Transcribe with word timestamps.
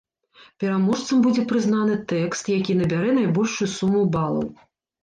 Пераможцам 0.63 1.21
будзе 1.27 1.45
прызнаны 1.53 1.99
тэкст, 2.13 2.53
які 2.57 2.79
набярэ 2.81 3.17
найбольшую 3.23 3.73
суму 3.79 4.01
балаў. 4.19 4.47